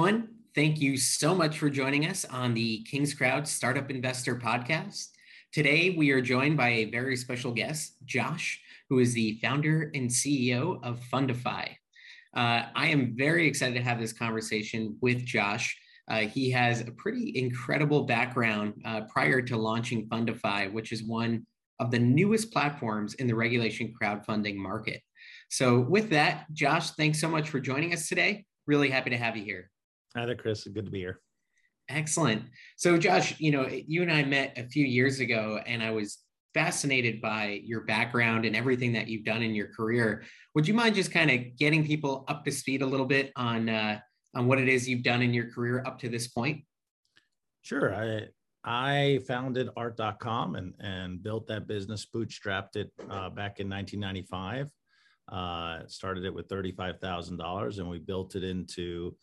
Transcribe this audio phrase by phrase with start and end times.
[0.00, 0.28] everyone.
[0.54, 5.08] Thank you so much for joining us on the KingsCrowd Startup Investor Podcast.
[5.52, 10.08] Today, we are joined by a very special guest, Josh, who is the founder and
[10.08, 11.68] CEO of Fundify.
[12.34, 15.78] Uh, I am very excited to have this conversation with Josh.
[16.10, 21.46] Uh, he has a pretty incredible background uh, prior to launching Fundify, which is one
[21.78, 25.02] of the newest platforms in the regulation crowdfunding market.
[25.50, 28.46] So, with that, Josh, thanks so much for joining us today.
[28.66, 29.70] Really happy to have you here.
[30.16, 30.66] Hi there, Chris.
[30.66, 31.20] Good to be here.
[31.88, 32.42] Excellent.
[32.76, 36.18] So, Josh, you know, you and I met a few years ago, and I was
[36.52, 40.24] fascinated by your background and everything that you've done in your career.
[40.54, 43.68] Would you mind just kind of getting people up to speed a little bit on
[43.68, 44.00] uh,
[44.34, 46.64] on what it is you've done in your career up to this point?
[47.62, 47.94] Sure.
[47.94, 48.26] I
[48.64, 54.70] I founded art.com and and built that business, bootstrapped it uh, back in 1995.
[55.30, 59.14] Uh, started it with $35,000 and we built it into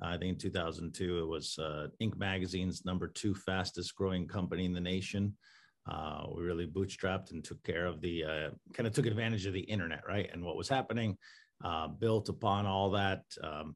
[0.00, 2.16] I think in 2002, it was uh, Inc.
[2.16, 5.36] Magazine's number two fastest growing company in the nation.
[5.90, 9.54] Uh, we really bootstrapped and took care of the uh, kind of took advantage of
[9.54, 10.28] the internet, right?
[10.32, 11.16] And what was happening,
[11.64, 13.22] uh, built upon all that.
[13.42, 13.74] Um,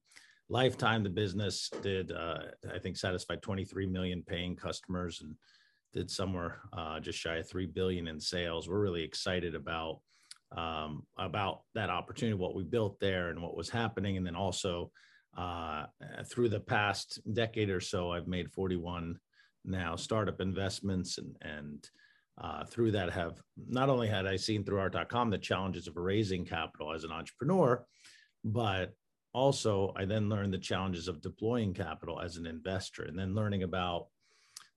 [0.48, 2.38] lifetime, the business did, uh,
[2.72, 5.34] I think, satisfied 23 million paying customers and
[5.92, 8.68] did somewhere uh, just shy of 3 billion in sales.
[8.68, 10.00] We're really excited about
[10.54, 14.90] um, about that opportunity, what we built there, and what was happening, and then also
[15.36, 15.86] uh,
[16.26, 19.18] through the past decade or so, I've made 41
[19.64, 21.90] now startup investments and, and
[22.40, 26.44] uh, through that have not only had I seen through art.com the challenges of raising
[26.44, 27.84] capital as an entrepreneur,
[28.44, 28.92] but
[29.32, 33.62] also I then learned the challenges of deploying capital as an investor and then learning
[33.62, 34.06] about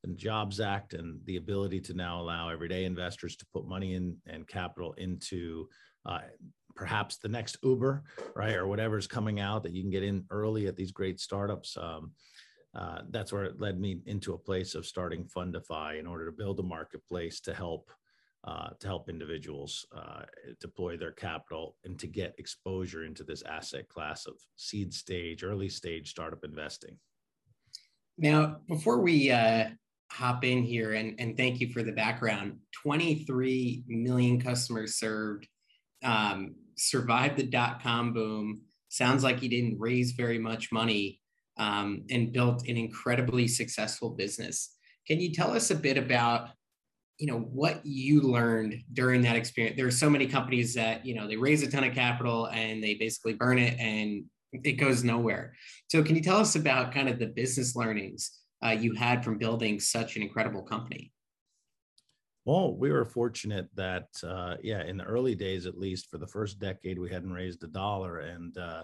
[0.04, 4.18] the Jobs Act and the ability to now allow everyday investors to put money in
[4.28, 5.68] and capital into
[6.06, 6.20] uh,
[6.76, 8.04] perhaps the next Uber,
[8.36, 11.78] right, or whatever's coming out that you can get in early at these great startups.
[11.78, 12.12] Um,
[12.76, 16.32] uh, that's where it led me into a place of starting Fundify in order to
[16.32, 17.90] build a marketplace to help
[18.46, 20.22] uh, to help individuals uh,
[20.62, 25.68] deploy their capital and to get exposure into this asset class of seed stage, early
[25.68, 26.96] stage startup investing.
[28.20, 29.70] Now, before we uh,
[30.12, 35.48] hop in here, and, and thank you for the background 23 million customers served,
[36.04, 38.62] um, survived the dot com boom.
[38.90, 41.20] Sounds like he didn't raise very much money
[41.58, 44.76] um, and built an incredibly successful business.
[45.08, 46.50] Can you tell us a bit about
[47.18, 51.16] you know what you learned during that experience there are so many companies that you
[51.16, 55.04] know they raise a ton of capital and they basically burn it and it goes
[55.04, 55.54] nowhere
[55.88, 59.38] so can you tell us about kind of the business learnings uh, you had from
[59.38, 61.12] building such an incredible company
[62.46, 66.28] well, we were fortunate that, uh, yeah, in the early days, at least for the
[66.28, 68.84] first decade, we hadn't raised a dollar, and uh,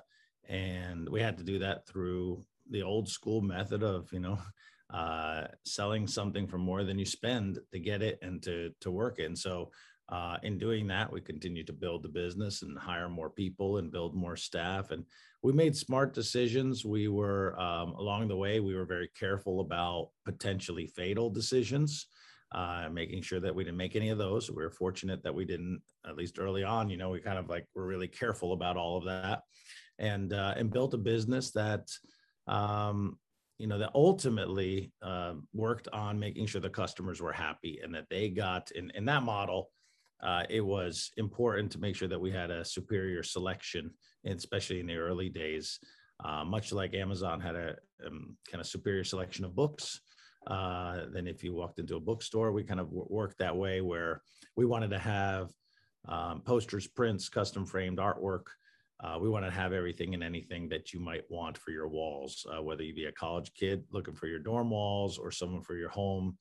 [0.50, 4.40] and we had to do that through the old school method of, you know,
[4.94, 9.20] uh, selling something for more than you spend to get it and to to work
[9.20, 9.26] it.
[9.26, 9.70] And so,
[10.10, 13.92] uh, in doing that, we continued to build the business and hire more people and
[13.92, 15.06] build more staff, and
[15.44, 16.84] we made smart decisions.
[16.84, 22.08] We were um, along the way, we were very careful about potentially fatal decisions
[22.52, 24.50] uh, making sure that we didn't make any of those.
[24.50, 26.90] We were fortunate that we didn't, at least early on.
[26.90, 29.44] You know, we kind of like were really careful about all of that,
[30.00, 31.88] and uh, and built a business that,
[32.48, 33.18] um,
[33.58, 38.10] you know, that ultimately uh, worked on making sure the customers were happy and that
[38.10, 39.70] they got in in that model.
[40.22, 43.90] Uh, it was important to make sure that we had a superior selection,
[44.26, 45.80] especially in the early days.
[46.24, 47.76] Uh, much like Amazon had a
[48.06, 50.02] um, kind of superior selection of books,
[50.48, 52.52] uh, than if you walked into a bookstore.
[52.52, 54.22] We kind of worked that way where
[54.56, 55.52] we wanted to have
[56.08, 58.46] um, posters, prints, custom framed artwork.
[59.04, 62.46] Uh, we want to have everything and anything that you might want for your walls,
[62.52, 65.76] uh, whether you be a college kid looking for your dorm walls or someone for
[65.76, 66.38] your home,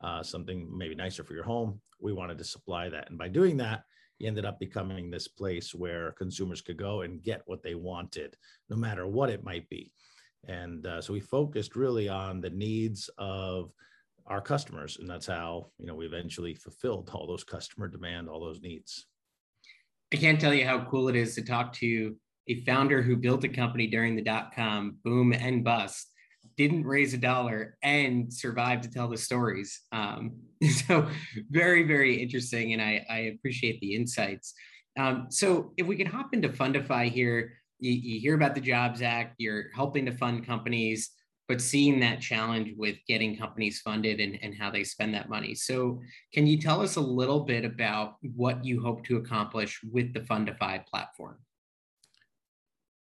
[0.00, 1.80] uh, something maybe nicer for your home.
[2.00, 3.10] We wanted to supply that.
[3.10, 3.84] And by doing that,
[4.18, 8.36] you ended up becoming this place where consumers could go and get what they wanted,
[8.70, 9.92] no matter what it might be.
[10.48, 13.72] And uh, so we focused really on the needs of
[14.26, 14.98] our customers.
[14.98, 19.06] And that's how, you know, we eventually fulfilled all those customer demand, all those needs.
[20.12, 22.16] I can't tell you how cool it is to talk to
[22.48, 26.08] a founder who built a company during the dot com boom and bust,
[26.56, 29.80] didn't raise a dollar, and survived to tell the stories.
[29.92, 30.36] Um,
[30.86, 31.08] so,
[31.50, 32.74] very, very interesting.
[32.74, 34.54] And I, I appreciate the insights.
[34.98, 39.02] Um, so, if we could hop into Fundify here, you, you hear about the Jobs
[39.02, 41.10] Act, you're helping to fund companies,
[41.48, 45.54] but seeing that challenge with getting companies funded and, and how they spend that money.
[45.54, 46.00] So,
[46.32, 50.20] can you tell us a little bit about what you hope to accomplish with the
[50.20, 51.36] Fundify platform?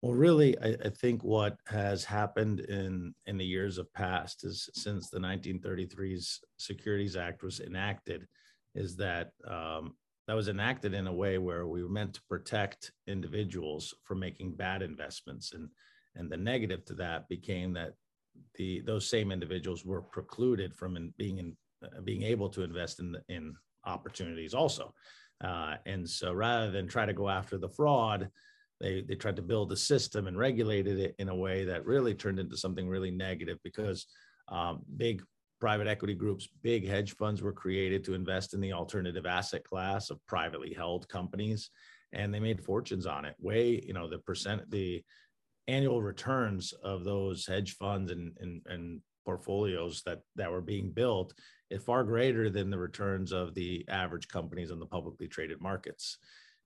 [0.01, 4.67] Well, really, I, I, think what has happened in in the years of past is
[4.73, 8.27] since the 1933's Securities Act was enacted,
[8.73, 9.93] is that um,
[10.27, 14.55] that was enacted in a way where we were meant to protect individuals from making
[14.55, 15.69] bad investments, and
[16.15, 17.93] and the negative to that became that
[18.55, 22.99] the those same individuals were precluded from in, being in uh, being able to invest
[22.99, 23.53] in in
[23.85, 24.93] opportunities also,
[25.43, 28.29] uh, and so rather than try to go after the fraud
[28.81, 32.15] they they tried to build a system and regulated it in a way that really
[32.15, 34.07] turned into something really negative because
[34.49, 35.23] um, big
[35.61, 40.09] private equity groups, big hedge funds were created to invest in the alternative asset class
[40.09, 41.69] of privately held companies,
[42.11, 43.35] and they made fortunes on it.
[43.39, 45.03] Way, you know, the percent, the
[45.67, 51.33] annual returns of those hedge funds and and, and portfolios that that were being built
[51.69, 56.17] is far greater than the returns of the average companies on the publicly traded markets.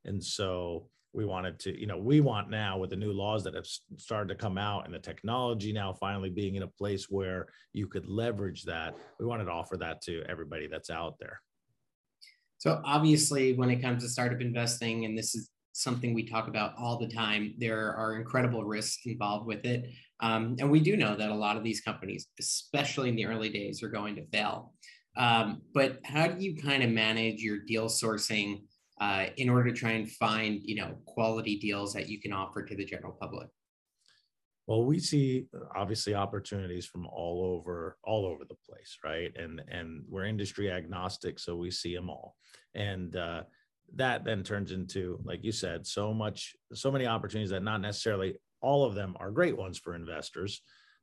[0.06, 3.56] And so we wanted to you know we want now with the new laws that
[3.56, 3.66] have
[3.98, 7.88] started to come out and the technology now finally being in a place where you
[7.88, 11.40] could leverage that we wanted to offer that to everybody that's out there.
[12.58, 16.74] So obviously when it comes to startup investing and this is something we talk about
[16.78, 19.90] all the time there are incredible risks involved with it.
[20.22, 23.50] Um, and we do know that a lot of these companies especially in the early
[23.50, 24.74] days are going to fail.
[25.18, 28.64] Um, but how do you kind of manage your deal sourcing
[29.02, 32.64] uh, in order to try and find you know quality deals that you can offer
[32.64, 33.48] to the general public?
[34.68, 39.32] Well we see obviously opportunities from all over all over the place right?
[39.36, 42.36] And and we're industry agnostic so we see them all.
[42.74, 43.44] And uh,
[43.96, 48.36] that then turns into like you said so much so many opportunities that not necessarily
[48.62, 50.62] all of them are great ones for investors.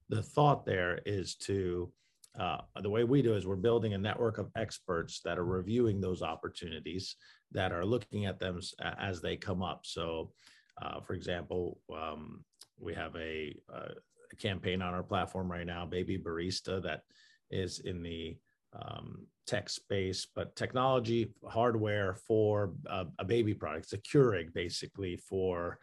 [0.09, 1.93] The thought there is to
[2.39, 6.01] uh, the way we do is we're building a network of experts that are reviewing
[6.01, 7.17] those opportunities
[7.53, 8.61] that are looking at them
[8.99, 9.81] as they come up.
[9.85, 10.33] So,
[10.81, 12.45] uh, for example, um,
[12.79, 13.91] we have a, a,
[14.39, 17.03] campaign on our platform right now, Baby Barista, that
[17.51, 18.37] is in the
[18.73, 23.85] um, tech space, but technology, hardware for a, a baby product.
[23.85, 25.79] It's a Keurig basically for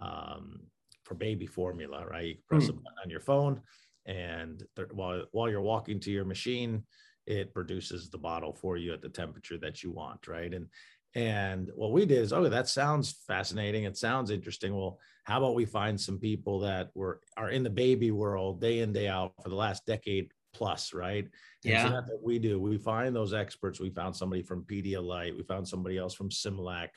[0.00, 0.60] um,
[1.04, 2.26] for baby formula, right?
[2.26, 2.70] You can press mm.
[2.70, 3.60] a button on your phone,
[4.06, 6.84] and th- while while you're walking to your machine,
[7.26, 10.52] it produces the bottle for you at the temperature that you want, right?
[10.54, 10.66] And
[11.14, 13.84] and what we did is, oh, that sounds fascinating.
[13.84, 14.74] It sounds interesting.
[14.74, 18.80] Well, how about we find some people that were are in the baby world day
[18.80, 21.24] in day out for the last decade plus, right?
[21.24, 21.84] And yeah.
[21.84, 22.60] So that's what we do.
[22.60, 23.80] We find those experts.
[23.80, 25.36] We found somebody from Pedialyte.
[25.36, 26.88] We found somebody else from Similac,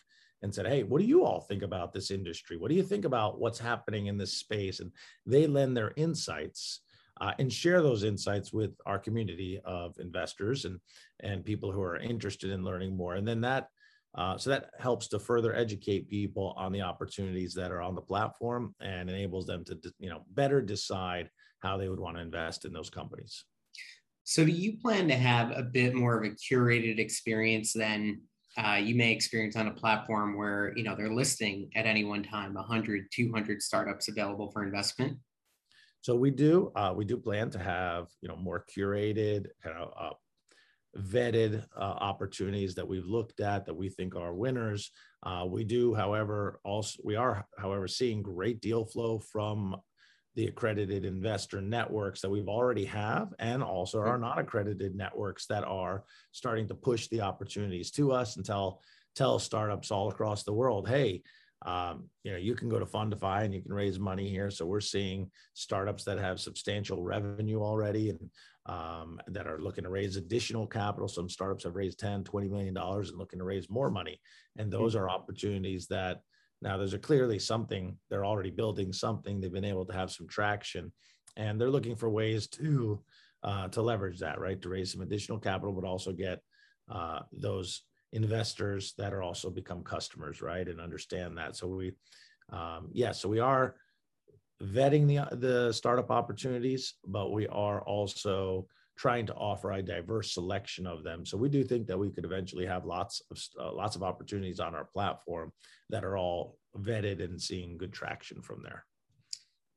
[0.43, 2.57] and said, "Hey, what do you all think about this industry?
[2.57, 4.91] What do you think about what's happening in this space?" And
[5.25, 6.81] they lend their insights.
[7.21, 10.79] Uh, and share those insights with our community of investors and
[11.19, 13.13] and people who are interested in learning more.
[13.13, 13.69] And then that
[14.15, 18.01] uh, so that helps to further educate people on the opportunities that are on the
[18.01, 21.29] platform and enables them to, you know, better decide
[21.59, 23.45] how they would want to invest in those companies.
[24.23, 28.21] So, do you plan to have a bit more of a curated experience than
[28.57, 32.23] uh, you may experience on a platform where you know they're listing at any one
[32.23, 35.17] time 100, 200 startups available for investment?
[36.01, 39.91] So we do uh, we do plan to have you know more curated kind of
[39.99, 40.13] uh,
[40.97, 44.91] vetted uh, opportunities that we've looked at that we think are winners.
[45.23, 49.75] Uh, we do, however, also we are, however, seeing great deal flow from
[50.35, 56.03] the accredited investor networks that we've already have and also our non-accredited networks that are
[56.31, 58.81] starting to push the opportunities to us and tell
[59.15, 61.21] tell startups all across the world hey
[61.65, 64.65] um, you know you can go to fundify and you can raise money here so
[64.65, 68.19] we're seeing startups that have substantial revenue already and
[68.65, 71.07] um, that are looking to raise additional capital.
[71.07, 74.19] Some startups have raised 10, 20 million dollars and looking to raise more money.
[74.57, 76.21] And those are opportunities that
[76.61, 80.27] now there's a clearly something, they're already building something, they've been able to have some
[80.27, 80.93] traction,
[81.35, 83.03] and they're looking for ways to
[83.43, 84.61] uh, to leverage that, right?
[84.61, 86.39] To raise some additional capital, but also get
[86.89, 87.81] uh, those
[88.13, 90.67] investors that are also become customers, right?
[90.67, 91.55] And understand that.
[91.55, 91.91] So we,
[92.51, 93.75] um, yeah, so we are
[94.61, 100.85] vetting the the startup opportunities, but we are also trying to offer a diverse selection
[100.85, 101.25] of them.
[101.25, 104.59] So we do think that we could eventually have lots of uh, lots of opportunities
[104.59, 105.51] on our platform
[105.89, 108.85] that are all vetted and seeing good traction from there.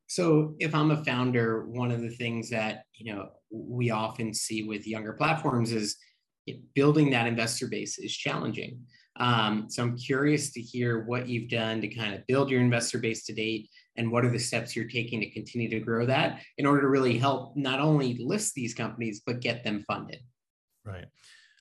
[0.09, 4.63] So if I'm a founder, one of the things that you know we often see
[4.63, 5.97] with younger platforms is
[6.75, 8.81] building that investor base is challenging.
[9.19, 12.99] Um, so I'm curious to hear what you've done to kind of build your investor
[12.99, 16.43] base to date and what are the steps you're taking to continue to grow that
[16.59, 20.21] in order to really help not only list these companies but get them funded
[20.85, 21.07] right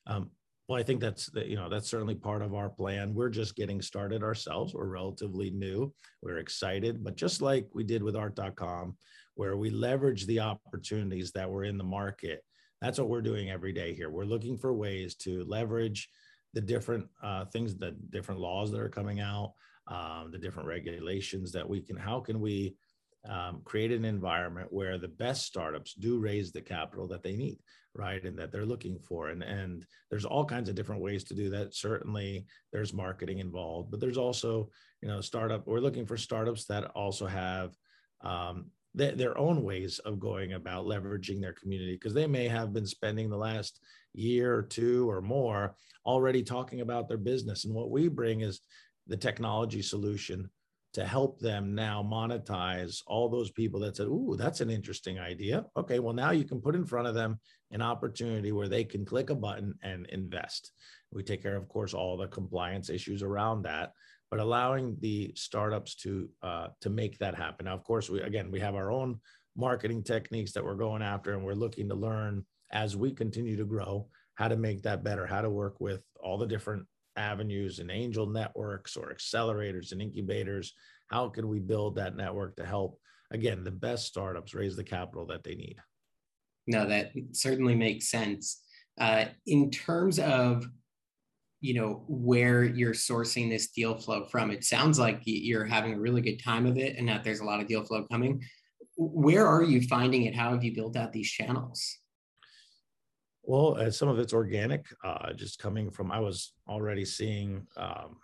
[0.08, 0.30] um,
[0.68, 3.14] Well, I think that's the, you know that's certainly part of our plan.
[3.14, 4.74] We're just getting started ourselves.
[4.74, 5.94] We're relatively new.
[6.22, 8.98] We're excited, but just like we did with art.com,
[9.36, 12.44] where we leverage the opportunities that were in the market,
[12.86, 14.12] that's what we're doing every day here.
[14.12, 16.08] We're looking for ways to leverage
[16.54, 19.54] the different uh, things, the different laws that are coming out,
[19.88, 21.96] um, the different regulations that we can.
[21.96, 22.76] How can we
[23.28, 27.58] um, create an environment where the best startups do raise the capital that they need?
[27.98, 31.34] right and that they're looking for and and there's all kinds of different ways to
[31.34, 34.70] do that certainly there's marketing involved but there's also
[35.02, 37.74] you know startup we're looking for startups that also have
[38.20, 38.66] um,
[38.98, 42.86] th- their own ways of going about leveraging their community because they may have been
[42.86, 43.80] spending the last
[44.14, 45.76] year or two or more
[46.06, 48.62] already talking about their business and what we bring is
[49.08, 50.50] the technology solution
[50.96, 55.66] to help them now monetize all those people that said, Ooh, that's an interesting idea.
[55.76, 57.38] Okay, well, now you can put in front of them
[57.72, 60.72] an opportunity where they can click a button and invest.
[61.12, 63.92] We take care, of course, all the compliance issues around that,
[64.32, 67.66] but allowing the startups to uh, to make that happen.
[67.66, 69.20] Now, of course, we again we have our own
[69.56, 73.66] marketing techniques that we're going after, and we're looking to learn as we continue to
[73.66, 77.90] grow how to make that better, how to work with all the different avenues and
[77.90, 80.74] angel networks or accelerators and incubators.
[81.08, 83.00] How can we build that network to help
[83.32, 85.78] again the best startups raise the capital that they need?
[86.68, 88.62] No that certainly makes sense.
[89.00, 90.68] Uh, in terms of
[91.62, 96.00] you know where you're sourcing this deal flow from it sounds like you're having a
[96.00, 98.42] really good time of it and that there's a lot of deal flow coming
[98.98, 101.98] where are you finding it how have you built out these channels
[103.48, 106.12] well, uh, some of it's organic, uh, just coming from.
[106.12, 108.18] I was already seeing um,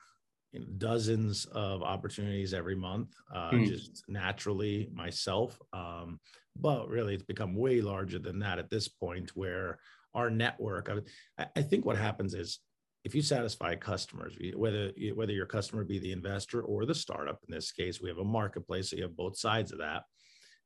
[0.52, 3.68] you know, dozens of opportunities every month, uh, mm.
[3.68, 5.60] just naturally myself.
[5.74, 6.20] Um,
[6.56, 9.80] but really, it's become way larger than that at this point, where
[10.14, 10.90] our network.
[11.38, 12.60] I, I think what happens is
[13.04, 17.54] if you satisfy customers, whether whether your customer be the investor or the startup, in
[17.54, 20.04] this case, we have a marketplace, so you have both sides of that.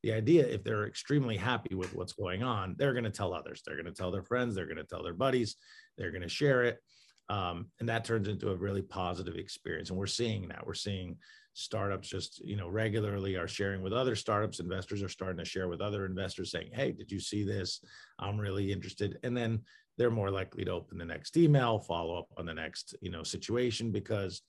[0.04, 3.64] The idea if they're extremely happy with what's going on they're going to tell others.
[3.66, 4.54] They're going to tell their friends.
[4.54, 5.56] They're going to tell their buddies.
[5.98, 6.80] They're going to share it.
[7.28, 10.66] Um, and that turns into a really positive experience and we're seeing that.
[10.66, 11.18] We're seeing
[11.54, 14.60] startups just you know regularly are sharing with other startups.
[14.60, 17.80] Investors are starting to share with other investors saying hey did you see this?
[18.20, 19.18] I'm really interested.
[19.24, 19.62] And then
[19.98, 23.24] they're more likely to open the next email follow up on the next you know
[23.24, 24.42] situation because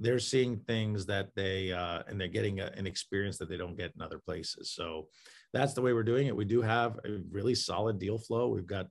[0.00, 3.76] they're seeing things that they uh, and they're getting a, an experience that they don't
[3.76, 4.72] get in other places.
[4.72, 5.08] So
[5.52, 6.36] that's the way we're doing it.
[6.36, 8.48] We do have a really solid deal flow.
[8.48, 8.86] We've got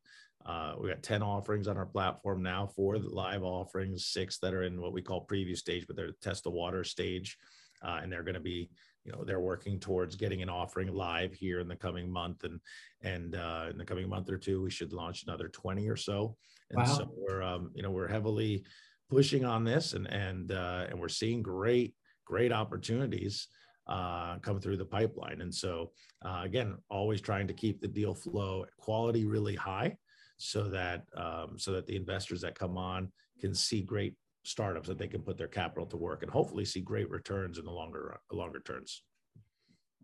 [0.46, 4.64] uh, we got 10 offerings on our platform now, four live offerings, six that are
[4.64, 7.38] in what we call preview stage, but they're test the water stage.
[7.84, 8.70] Uh, and they're going to be,
[9.08, 12.44] you know, they're working towards getting an offering live here in the coming month.
[12.44, 12.60] And
[13.02, 16.36] and uh, in the coming month or two, we should launch another 20 or so.
[16.70, 16.86] And wow.
[16.86, 18.66] so we're, um, you know, we're heavily
[19.10, 21.96] pushing on this and and uh, and we're seeing great
[22.26, 23.48] great opportunities
[23.88, 25.40] uh, come through the pipeline.
[25.40, 25.92] And so
[26.26, 29.96] uh, again, always trying to keep the deal flow quality really high,
[30.36, 33.10] so that um, so that the investors that come on
[33.40, 34.16] can see great
[34.48, 37.66] startups that they can put their capital to work and hopefully see great returns in
[37.66, 39.04] the longer longer terms.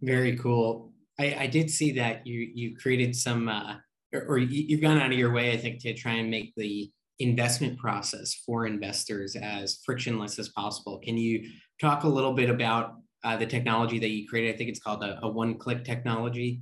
[0.02, 0.92] Very cool.
[1.20, 3.76] I, I did see that you you created some uh,
[4.14, 6.92] or, or you've gone out of your way, I think, to try and make the
[7.20, 11.00] investment process for investors as frictionless as possible.
[11.00, 14.54] Can you talk a little bit about uh, the technology that you created?
[14.54, 16.62] I think it's called a, a one-click technology.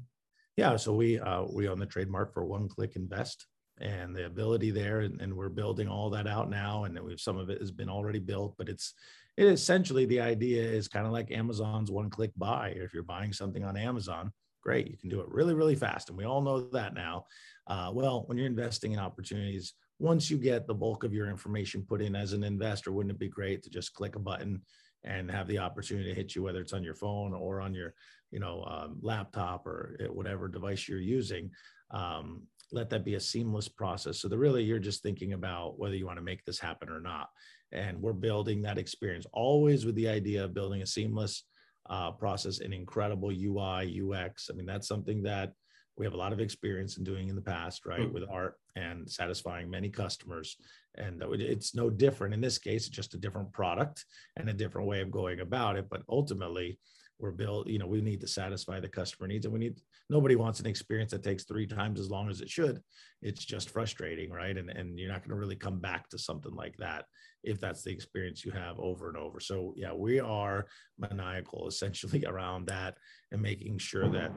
[0.57, 3.47] Yeah, so we uh, we own the trademark for One Click Invest
[3.81, 6.85] and the ability there, and, and we're building all that out now.
[6.85, 8.93] And we've some of it has been already built, but it's
[9.37, 12.69] it essentially the idea is kind of like Amazon's one-click buy.
[12.75, 16.17] If you're buying something on Amazon, great, you can do it really really fast, and
[16.17, 17.25] we all know that now.
[17.67, 21.85] Uh, well, when you're investing in opportunities once you get the bulk of your information
[21.87, 24.59] put in as an investor, wouldn't it be great to just click a button
[25.03, 27.93] and have the opportunity to hit you, whether it's on your phone or on your,
[28.31, 31.51] you know, um, laptop or whatever device you're using?
[31.91, 34.19] Um, let that be a seamless process.
[34.19, 37.01] So that really you're just thinking about whether you want to make this happen or
[37.01, 37.29] not.
[37.71, 41.43] And we're building that experience always with the idea of building a seamless
[41.89, 44.49] uh, process, an incredible UI, UX.
[44.49, 45.53] I mean, that's something that
[45.97, 48.13] we have a lot of experience in doing in the past, right, mm-hmm.
[48.13, 50.57] with art and satisfying many customers.
[50.95, 54.05] And it's no different in this case, it's just a different product
[54.37, 55.87] and a different way of going about it.
[55.89, 56.79] But ultimately,
[57.21, 60.35] we're built, you know, we need to satisfy the customer needs and we need nobody
[60.35, 62.81] wants an experience that takes three times as long as it should.
[63.21, 64.57] It's just frustrating, right?
[64.57, 67.05] And and you're not going to really come back to something like that
[67.43, 69.39] if that's the experience you have over and over.
[69.39, 70.65] So yeah, we are
[70.97, 72.97] maniacal essentially around that
[73.31, 74.31] and making sure that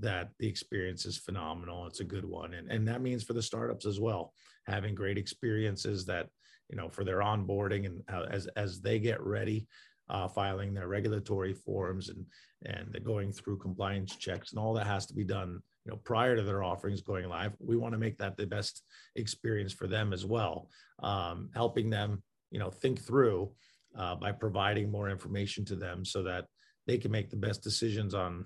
[0.00, 1.86] that the experience is phenomenal.
[1.86, 2.54] It's a good one.
[2.54, 4.32] And, and that means for the startups as well.
[4.66, 6.26] having great experiences that
[6.68, 9.68] you know for their onboarding and uh, as as they get ready
[10.08, 12.24] uh, filing their regulatory forms and
[12.64, 16.36] and going through compliance checks and all that has to be done you know prior
[16.36, 17.52] to their offerings going live.
[17.58, 18.82] We want to make that the best
[19.14, 20.68] experience for them as well
[21.02, 23.50] um, helping them you know think through
[23.98, 26.46] uh, by providing more information to them so that
[26.86, 28.44] they can make the best decisions on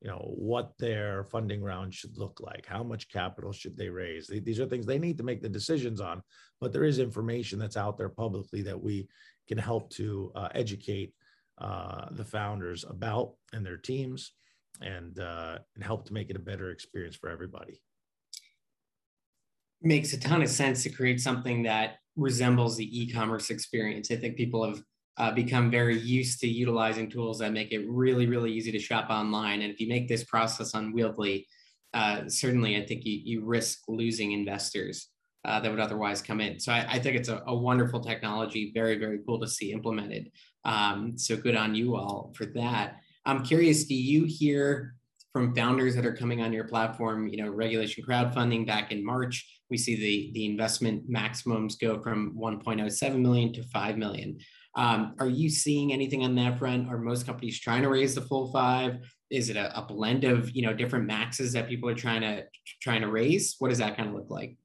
[0.00, 4.26] you know what their funding round should look like how much capital should they raise.
[4.26, 6.22] These are things they need to make the decisions on
[6.60, 9.06] but there is information that's out there publicly that we
[9.48, 11.12] can help to uh, educate
[11.58, 14.32] uh, the founders about and their teams
[14.82, 17.80] and uh, and help to make it a better experience for everybody.
[19.82, 24.10] Makes a ton of sense to create something that resembles the e-commerce experience.
[24.10, 24.82] I think people have
[25.18, 29.08] uh, become very used to utilizing tools that make it really, really easy to shop
[29.10, 29.62] online.
[29.62, 31.46] And if you make this process unwieldy,
[31.94, 35.08] uh, certainly I think you, you risk losing investors
[35.46, 36.58] uh, that would otherwise come in.
[36.58, 40.32] So I, I think it's a, a, wonderful technology, very, very cool to see implemented.
[40.64, 42.96] Um, so good on you all for that.
[43.24, 44.94] I'm curious, do you hear
[45.32, 49.60] from founders that are coming on your platform, you know, regulation crowdfunding back in March,
[49.70, 54.38] we see the, the investment maximums go from 1.07 million to 5 million.
[54.76, 56.88] Um, are you seeing anything on that front?
[56.88, 58.98] Are most companies trying to raise the full five?
[59.30, 62.44] Is it a, a blend of you know different maxes that people are trying to
[62.82, 63.56] trying to raise?
[63.58, 64.56] What does that kind of look like?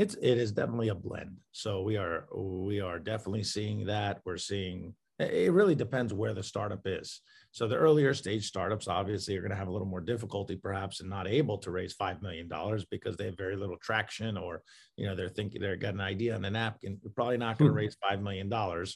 [0.00, 1.36] It's it is definitely a blend.
[1.52, 4.22] So we are we are definitely seeing that.
[4.24, 7.20] We're seeing it really depends where the startup is.
[7.52, 11.00] So the earlier stage startups obviously are going to have a little more difficulty perhaps
[11.00, 12.48] and not able to raise $5 million
[12.90, 14.62] because they have very little traction or,
[14.96, 16.98] you know, they're thinking they're got an idea on a napkin.
[17.02, 17.78] You're probably not going to hmm.
[17.78, 18.50] raise $5 million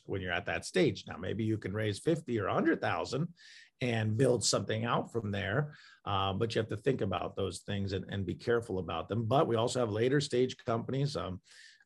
[0.06, 1.04] when you're at that stage.
[1.06, 3.28] Now, maybe you can raise 50 or a 100,000
[3.90, 5.74] and build something out from there.
[6.06, 9.24] Uh, but you have to think about those things and, and be careful about them.
[9.24, 11.16] But we also have later stage companies.
[11.16, 11.40] Um,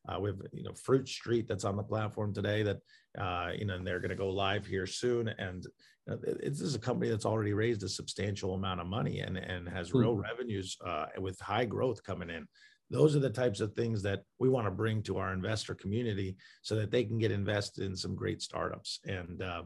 [0.07, 2.79] uh, we have you know Fruit Street that's on the platform today that
[3.17, 5.27] uh, you know and they're going to go live here soon.
[5.27, 5.65] And
[6.07, 9.37] you know, this is a company that's already raised a substantial amount of money and
[9.37, 10.21] and has real mm-hmm.
[10.21, 12.47] revenues uh, with high growth coming in.
[12.91, 16.35] Those are the types of things that we want to bring to our investor community
[16.63, 19.63] so that they can get invested in some great startups and uh,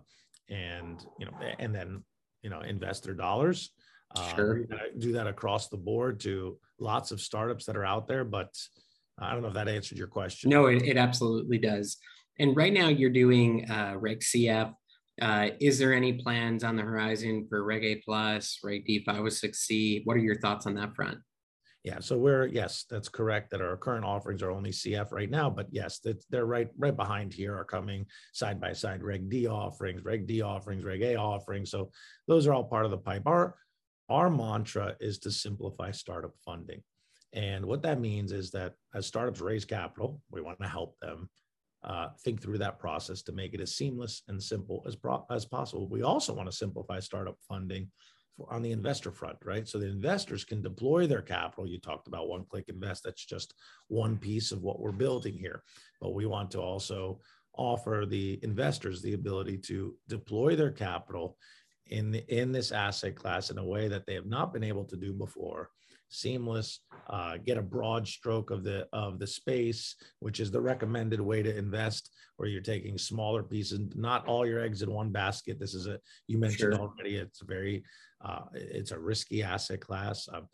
[0.49, 2.03] and you know and then
[2.43, 3.71] you know invest their dollars.
[4.15, 4.65] Uh, sure.
[4.99, 8.56] do that across the board to lots of startups that are out there, but
[9.17, 10.51] I don't know if that answered your question.
[10.51, 11.97] No, it, it absolutely does.
[12.39, 14.71] And right now you're doing uh, Reg CF.
[15.21, 20.01] Uh, is there any plans on the horizon for Reg A plus, Reg D 506C?
[20.06, 21.19] What are your thoughts on that front?
[21.84, 23.52] Yeah, so we're yes, that's correct.
[23.52, 26.96] That our current offerings are only CF right now, but yes, that they're right right
[26.96, 29.04] behind here are coming side by side.
[29.04, 31.72] Reg D offerings, Reg D offerings, Reg A offerings.
[31.72, 31.91] So
[32.26, 33.24] those are all part of the pipe.
[33.26, 33.56] Our
[34.10, 36.82] our mantra is to simplify startup funding.
[37.34, 41.30] And what that means is that as startups raise capital, we want to help them
[41.84, 45.46] uh, think through that process to make it as seamless and simple as, pro- as
[45.46, 45.89] possible.
[45.89, 47.89] We also want to simplify startup funding
[48.50, 49.67] on the investor front, right?
[49.67, 51.67] So the investors can deploy their capital.
[51.67, 53.04] You talked about one click invest.
[53.04, 53.54] That's just
[53.88, 55.63] one piece of what we're building here.
[56.02, 57.19] But we want to also
[57.56, 61.38] offer the investors the ability to deploy their capital
[61.88, 64.86] in, the, in this asset class in a way that they have not been able
[64.86, 65.69] to do before
[66.13, 71.19] seamless, uh, get a broad stroke of the of the space, which is the recommended
[71.19, 75.60] way to invest, where you're taking smaller pieces, not all your eggs in one basket.
[75.60, 76.82] This is a you mentioned sure.
[76.82, 77.15] already.
[77.15, 77.84] It's very
[78.23, 80.28] uh, it's a risky asset class.
[80.32, 80.47] Um,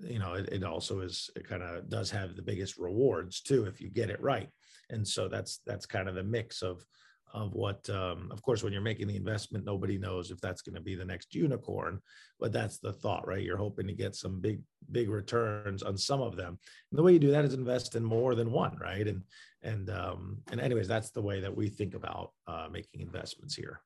[0.00, 3.64] you know, it, it also is it kind of does have the biggest rewards too
[3.64, 4.48] if you get it right,
[4.90, 6.84] and so that's that's kind of the mix of
[7.32, 10.74] of what um, of course when you're making the investment nobody knows if that's going
[10.74, 12.00] to be the next unicorn
[12.38, 13.42] but that's the thought right?
[13.42, 16.58] You're hoping to get some big big returns on some of them.
[16.90, 19.06] And the way you do that is invest in more than one right?
[19.06, 19.22] And
[19.62, 23.80] and um, and anyways that's the way that we think about uh, making investments here.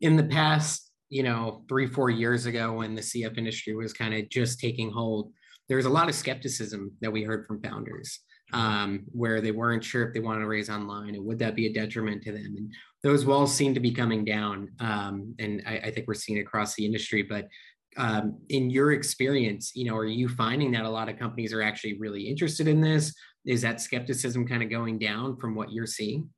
[0.00, 4.14] In the past you know three four years ago when the cf industry was kind
[4.14, 5.32] of just taking hold
[5.68, 8.20] there was a lot of skepticism that we heard from founders
[8.52, 11.66] um, where they weren't sure if they wanted to raise online and would that be
[11.66, 12.54] a detriment to them?
[12.56, 16.40] And those walls seem to be coming down um, and I, I, think we're seeing
[16.40, 17.48] across the industry but
[17.96, 21.62] um, in your experience you know are you finding that a lot of companies are
[21.62, 23.14] actually really interested in this?
[23.44, 26.28] Is that skepticism kind of going down from what you're seeing?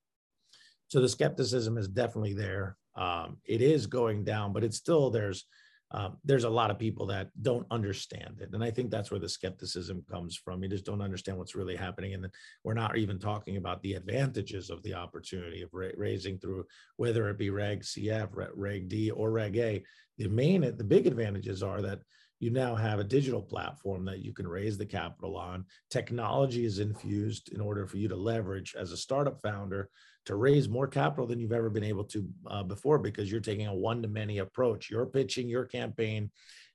[0.89, 2.77] So the skepticism is definitely there.
[2.97, 5.47] Um, it is going down but it's still there's
[5.93, 8.51] um, there's a lot of people that don't understand it.
[8.53, 10.63] And I think that's where the skepticism comes from.
[10.63, 12.15] You just don't understand what's really happening.
[12.15, 12.29] And
[12.63, 16.65] we're not even talking about the advantages of the opportunity of ra- raising through,
[16.97, 19.83] whether it be Reg CF, Reg D, or Reg A.
[20.19, 22.01] The main, the big advantages are that
[22.41, 25.65] you now have a digital platform that you can raise the capital on.
[25.91, 29.91] Technology is infused in order for you to leverage as a startup founder
[30.25, 33.67] to raise more capital than you've ever been able to uh, before because you're taking
[33.67, 34.91] a one to many approach.
[34.91, 36.31] You're pitching your campaign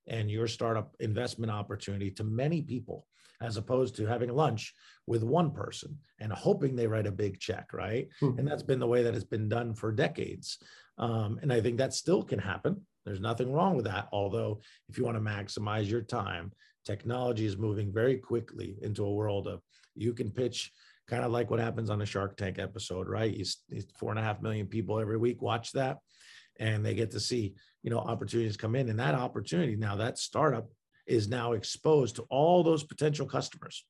[0.07, 3.07] and your startup investment opportunity to many people
[3.41, 4.73] as opposed to having lunch
[5.07, 8.07] with one person and hoping they write a big check, right?
[8.21, 8.39] Mm-hmm.
[8.39, 10.57] And that's been the way that it's been done for decades.
[10.97, 12.81] Um, and I think that still can happen.
[13.05, 14.07] There's nothing wrong with that.
[14.11, 16.51] Although, if you want to maximize your time,
[16.85, 19.61] technology is moving very quickly into a world of
[19.95, 20.71] you can pitch
[21.07, 23.33] kind of like what happens on a Shark Tank episode, right?
[23.33, 23.45] You,
[23.97, 25.97] four and a half million people every week watch that,
[26.59, 30.17] and they get to see you know opportunities come in, and that opportunity now that
[30.17, 30.67] startup
[31.07, 33.85] is now exposed to all those potential customers.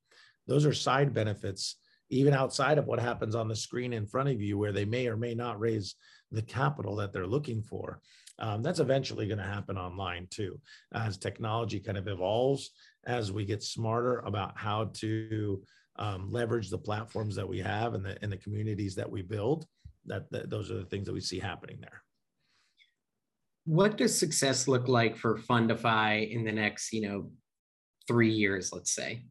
[0.48, 1.78] Those are side benefits,
[2.10, 5.08] even outside of what happens on the screen in front of you, where they may
[5.08, 5.96] or may not raise
[6.32, 8.02] the capital that they're looking for.
[8.40, 10.60] Um, that's eventually going to happen online too,
[10.94, 12.72] as technology kind of evolves,
[13.06, 15.64] as we get smarter about how to
[15.98, 19.66] um, leverage the platforms that we have and the and the communities that we build.
[20.08, 22.04] That, that those are the things that we see happening there
[23.66, 27.32] what does success look like for Fundify in the next, you know,
[28.08, 29.24] three years, let's say?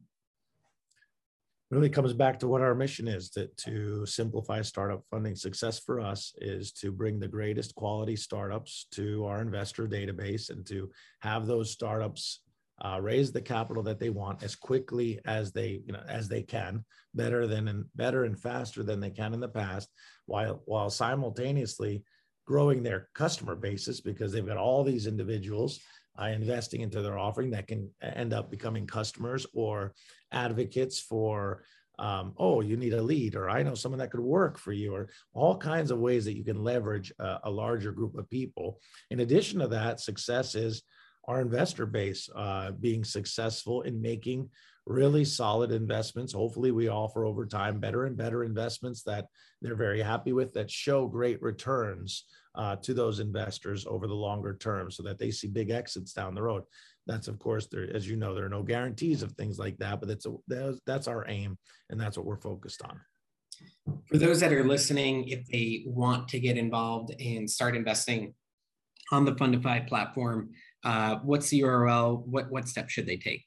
[1.75, 5.35] Really comes back to what our mission is to, to simplify startup funding.
[5.35, 10.65] Success for us is to bring the greatest quality startups to our investor database and
[10.65, 12.41] to have those startups
[12.83, 16.41] uh, raise the capital that they want as quickly as they you know as they
[16.41, 16.83] can,
[17.13, 19.89] better than and better and faster than they can in the past,
[20.25, 22.03] while while simultaneously
[22.45, 25.79] growing their customer bases because they've got all these individuals
[26.21, 29.93] uh, investing into their offering that can end up becoming customers or
[30.31, 31.63] advocates for
[31.97, 34.93] um, oh you need a lead or i know someone that could work for you
[34.93, 38.79] or all kinds of ways that you can leverage a, a larger group of people.
[39.11, 40.83] In addition to that success is
[41.25, 44.49] our investor base uh, being successful in making
[44.85, 46.33] really solid investments.
[46.33, 49.27] Hopefully, we offer over time better and better investments that
[49.61, 54.55] they're very happy with that show great returns uh, to those investors over the longer
[54.55, 56.63] term so that they see big exits down the road.
[57.07, 59.99] That's, of course, there, as you know, there are no guarantees of things like that,
[59.99, 61.57] but that's, a, that's our aim
[61.89, 62.99] and that's what we're focused on.
[64.07, 68.33] For those that are listening, if they want to get involved and start investing
[69.11, 70.49] on the Fundify platform,
[70.85, 72.25] uh, what's the URL?
[72.25, 73.43] What, what steps should they take?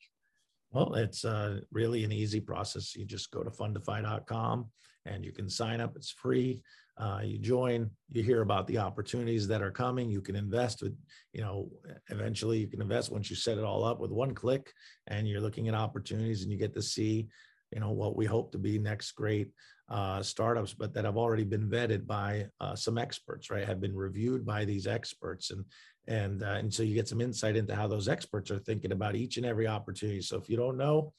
[0.70, 2.94] Well, it's uh, really an easy process.
[2.94, 4.66] You just go to fundify.com
[5.06, 5.96] and you can sign up.
[5.96, 6.60] It's free.
[6.98, 10.10] Uh, you join, you hear about the opportunities that are coming.
[10.10, 10.96] You can invest with,
[11.32, 11.70] you know,
[12.10, 14.72] eventually you can invest once you set it all up with one click
[15.06, 17.28] and you're looking at opportunities and you get to see,
[17.70, 19.50] you know, what we hope to be next great
[19.88, 23.66] uh, startups, but that have already been vetted by uh, some experts, right?
[23.66, 25.64] Have been reviewed by these experts, and
[26.08, 29.14] and uh, and so you get some insight into how those experts are thinking about
[29.14, 30.22] each and every opportunity.
[30.22, 31.12] So if you don't know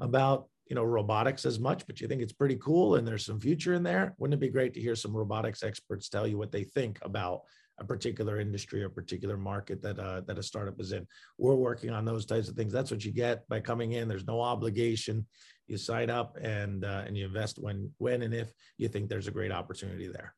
[0.00, 3.40] about you know robotics as much, but you think it's pretty cool and there's some
[3.40, 6.52] future in there, wouldn't it be great to hear some robotics experts tell you what
[6.52, 7.42] they think about
[7.78, 11.06] a particular industry or particular market that uh, that a startup is in.
[11.38, 12.72] We're working on those types of things.
[12.72, 14.06] That's what you get by coming in.
[14.06, 15.26] There's no obligation.
[15.66, 19.28] You sign up and uh, and you invest when when and if you think there's
[19.28, 20.34] a great opportunity there.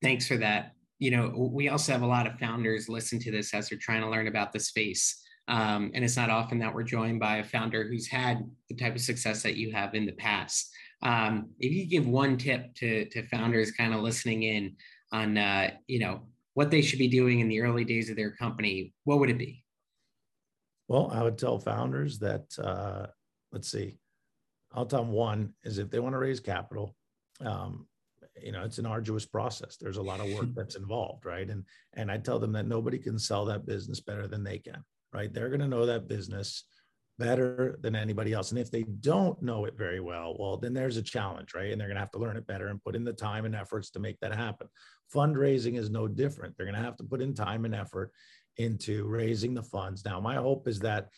[0.00, 0.74] Thanks for that.
[0.98, 4.02] You know, we also have a lot of founders listen to this as they're trying
[4.02, 5.22] to learn about the space.
[5.46, 8.94] Um, and it's not often that we're joined by a founder who's had the type
[8.94, 10.70] of success that you have in the past.
[11.02, 14.76] Um, if you give one tip to, to founders kind of listening in
[15.12, 16.22] on uh, you know
[16.54, 19.38] what they should be doing in the early days of their company, what would it
[19.38, 19.64] be?
[20.88, 23.06] Well, I would tell founders that uh,
[23.52, 23.96] let's see,
[24.72, 26.94] I'll tell them one is if they want to raise capital,
[27.40, 27.86] um,
[28.42, 29.76] you know, it's an arduous process.
[29.76, 31.48] There's a lot of work that's involved, right?
[31.48, 34.84] And and I tell them that nobody can sell that business better than they can,
[35.12, 35.32] right?
[35.32, 36.64] They're going to know that business
[37.18, 38.50] better than anybody else.
[38.50, 41.72] And if they don't know it very well, well, then there's a challenge, right?
[41.72, 43.56] And they're going to have to learn it better and put in the time and
[43.56, 44.68] efforts to make that happen.
[45.12, 46.56] Fundraising is no different.
[46.56, 48.12] They're going to have to put in time and effort
[48.56, 50.04] into raising the funds.
[50.04, 51.08] Now, my hope is that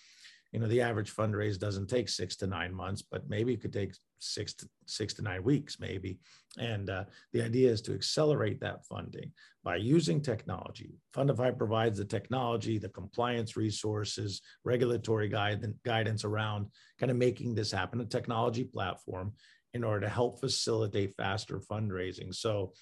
[0.52, 3.72] you know the average fundraise doesn't take six to nine months but maybe it could
[3.72, 6.18] take six to six to nine weeks maybe.
[6.58, 9.32] And uh, the idea is to accelerate that funding
[9.64, 10.94] by using technology.
[11.14, 16.66] Fundify provides the technology the compliance resources regulatory guide, guidance around
[16.98, 19.32] kind of making this happen a technology platform
[19.74, 22.34] in order to help facilitate faster fundraising.
[22.34, 22.72] So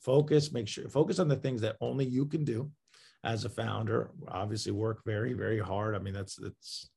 [0.00, 2.70] focus make sure focus on the things that only you can do
[3.22, 4.10] as a founder.
[4.28, 5.94] Obviously work very very hard.
[5.94, 6.90] I mean that's that's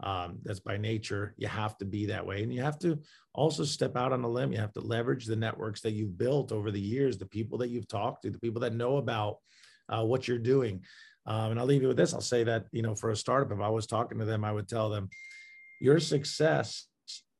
[0.00, 1.34] um, that's by nature.
[1.36, 2.42] You have to be that way.
[2.42, 2.98] And you have to
[3.34, 4.52] also step out on a limb.
[4.52, 7.70] You have to leverage the networks that you've built over the years, the people that
[7.70, 9.38] you've talked to, the people that know about
[9.88, 10.84] uh, what you're doing.
[11.26, 12.14] Um, and I'll leave you with this.
[12.14, 14.52] I'll say that, you know, for a startup, if I was talking to them, I
[14.52, 15.08] would tell them
[15.80, 16.86] your success,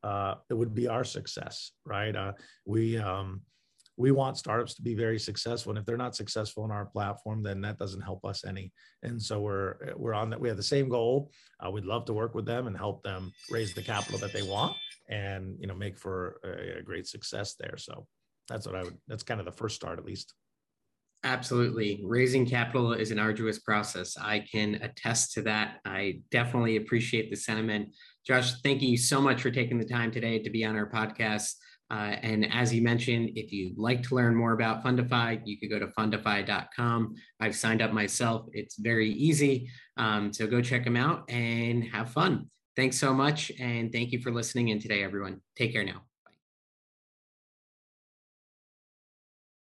[0.03, 2.15] uh, it would be our success, right?
[2.15, 2.33] Uh,
[2.67, 3.43] we, um,
[3.99, 7.43] we want startups to be very successful and if they're not successful in our platform
[7.43, 10.63] then that doesn't help us any and so we're we're on that we have the
[10.63, 11.31] same goal
[11.61, 14.43] uh, we'd love to work with them and help them raise the capital that they
[14.43, 14.75] want
[15.11, 18.07] and you know make for a, a great success there so
[18.47, 20.35] that's what i would that's kind of the first start at least
[21.25, 22.01] Absolutely.
[22.05, 24.17] Raising capital is an arduous process.
[24.17, 25.79] I can attest to that.
[25.85, 27.89] I definitely appreciate the sentiment.
[28.25, 31.55] Josh, thank you so much for taking the time today to be on our podcast.
[31.91, 35.71] Uh, and as you mentioned, if you'd like to learn more about Fundify, you could
[35.71, 37.15] go to fundify.com.
[37.41, 38.47] I've signed up myself.
[38.53, 39.71] It's very easy.
[39.97, 42.51] Um, so go check them out and have fun.
[42.77, 43.51] Thanks so much.
[43.59, 45.41] And thank you for listening in today, everyone.
[45.57, 46.08] Take care now.